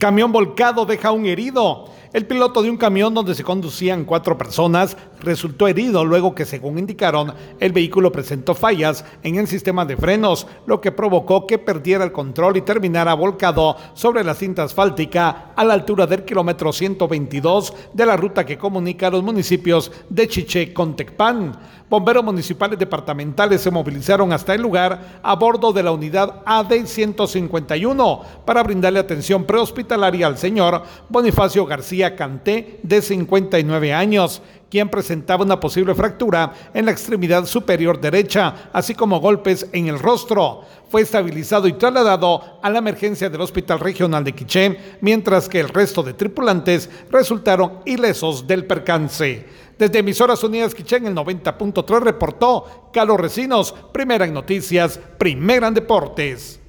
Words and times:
Camión 0.00 0.32
volcado 0.32 0.86
deja 0.86 1.12
un 1.12 1.26
herido. 1.26 1.84
El 2.12 2.26
piloto 2.26 2.60
de 2.60 2.68
un 2.68 2.76
camión 2.76 3.14
donde 3.14 3.36
se 3.36 3.44
conducían 3.44 4.04
cuatro 4.04 4.36
personas 4.36 4.96
resultó 5.20 5.68
herido 5.68 6.04
luego 6.04 6.34
que, 6.34 6.44
según 6.44 6.76
indicaron, 6.76 7.32
el 7.60 7.72
vehículo 7.72 8.10
presentó 8.10 8.56
fallas 8.56 9.04
en 9.22 9.36
el 9.36 9.46
sistema 9.46 9.84
de 9.84 9.96
frenos, 9.96 10.48
lo 10.66 10.80
que 10.80 10.90
provocó 10.90 11.46
que 11.46 11.58
perdiera 11.58 12.02
el 12.02 12.10
control 12.10 12.56
y 12.56 12.62
terminara 12.62 13.14
volcado 13.14 13.76
sobre 13.94 14.24
la 14.24 14.34
cinta 14.34 14.64
asfáltica 14.64 15.52
a 15.54 15.62
la 15.62 15.74
altura 15.74 16.08
del 16.08 16.24
kilómetro 16.24 16.72
122 16.72 17.74
de 17.92 18.06
la 18.06 18.16
ruta 18.16 18.44
que 18.44 18.58
comunica 18.58 19.08
los 19.08 19.22
municipios 19.22 19.92
de 20.08 20.26
Chiché 20.26 20.74
con 20.74 20.96
Tecpan. 20.96 21.56
Bomberos 21.88 22.24
municipales 22.24 22.78
departamentales 22.78 23.60
se 23.60 23.70
movilizaron 23.70 24.32
hasta 24.32 24.54
el 24.54 24.62
lugar 24.62 25.20
a 25.22 25.34
bordo 25.34 25.72
de 25.72 25.82
la 25.82 25.90
unidad 25.90 26.42
AD 26.44 26.86
151 26.86 28.22
para 28.44 28.62
brindarle 28.62 29.00
atención 29.00 29.44
prehospitalaria 29.44 30.28
al 30.28 30.38
señor 30.38 30.84
Bonifacio 31.08 31.66
García 31.66 31.99
Canté, 32.16 32.80
de 32.82 33.02
59 33.02 33.92
años, 33.92 34.42
quien 34.70 34.88
presentaba 34.88 35.44
una 35.44 35.60
posible 35.60 35.94
fractura 35.94 36.52
en 36.72 36.86
la 36.86 36.92
extremidad 36.92 37.44
superior 37.44 38.00
derecha, 38.00 38.70
así 38.72 38.94
como 38.94 39.20
golpes 39.20 39.66
en 39.72 39.88
el 39.88 39.98
rostro. 39.98 40.62
Fue 40.88 41.02
estabilizado 41.02 41.68
y 41.68 41.74
trasladado 41.74 42.60
a 42.62 42.70
la 42.70 42.78
emergencia 42.78 43.28
del 43.28 43.40
Hospital 43.40 43.80
Regional 43.80 44.24
de 44.24 44.32
Quiché, 44.32 44.78
mientras 45.00 45.48
que 45.48 45.60
el 45.60 45.68
resto 45.68 46.02
de 46.02 46.14
tripulantes 46.14 46.88
resultaron 47.10 47.80
ilesos 47.84 48.46
del 48.46 48.64
percance. 48.64 49.46
Desde 49.76 49.98
Emisoras 49.98 50.44
Unidas 50.44 50.74
Quichén, 50.74 51.06
el 51.06 51.14
90.3 51.14 52.00
reportó 52.00 52.90
Carlos 52.92 53.18
Recinos, 53.18 53.74
primera 53.92 54.24
en 54.24 54.34
noticias, 54.34 55.00
primera 55.18 55.68
en 55.68 55.74
deportes. 55.74 56.59